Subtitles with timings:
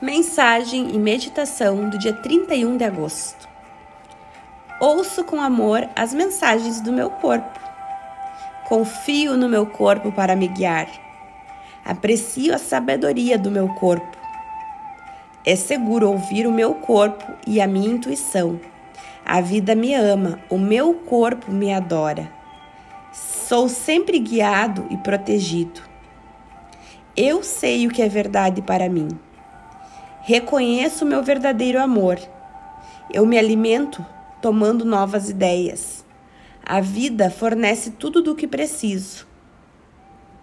[0.00, 3.48] Mensagem e meditação do dia 31 de agosto.
[4.78, 7.58] Ouço com amor as mensagens do meu corpo.
[8.68, 10.86] Confio no meu corpo para me guiar.
[11.82, 14.18] Aprecio a sabedoria do meu corpo.
[15.46, 18.60] É seguro ouvir o meu corpo e a minha intuição.
[19.24, 22.30] A vida me ama, o meu corpo me adora.
[23.14, 25.80] Sou sempre guiado e protegido.
[27.16, 29.08] Eu sei o que é verdade para mim.
[30.28, 32.18] Reconheço meu verdadeiro amor.
[33.14, 34.04] Eu me alimento
[34.42, 36.04] tomando novas ideias.
[36.64, 39.24] A vida fornece tudo do que preciso.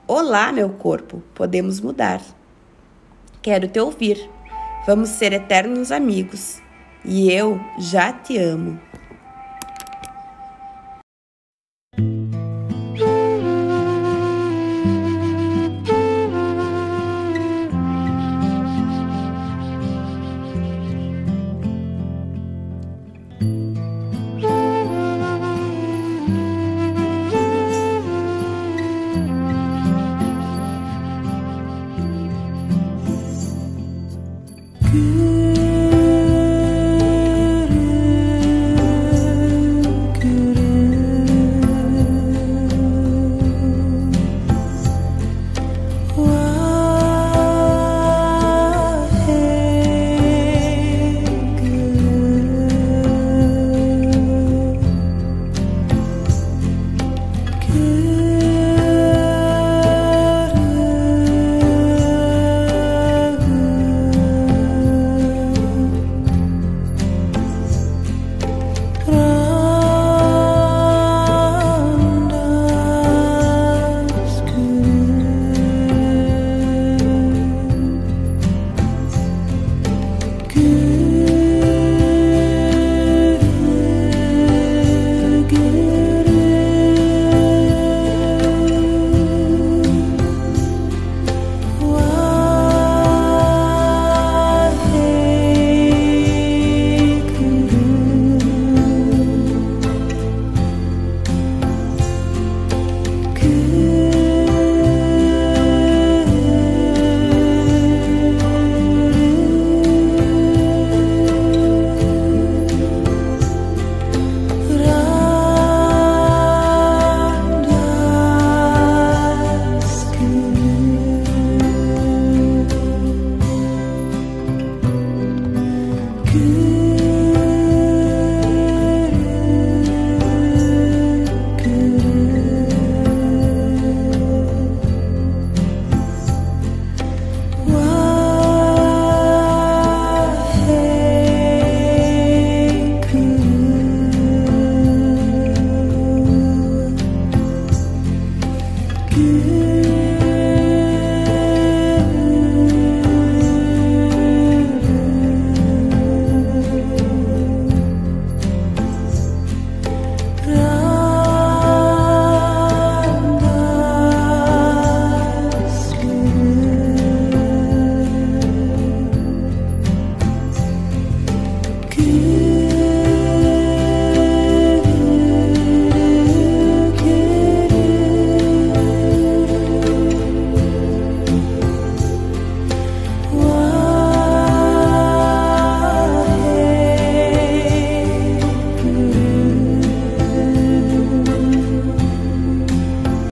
[0.08, 2.22] Olá, meu corpo, podemos mudar.
[3.42, 4.30] Quero te ouvir.
[4.88, 6.62] Vamos ser eternos amigos.
[7.04, 8.80] E eu já te amo.
[34.94, 35.33] you.